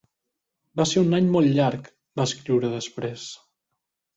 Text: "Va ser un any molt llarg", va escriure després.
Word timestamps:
"Va 0.79 0.85
ser 0.91 1.03
un 1.03 1.17
any 1.17 1.27
molt 1.35 1.53
llarg", 1.59 1.91
va 2.21 2.27
escriure 2.31 2.73
després. 2.73 3.29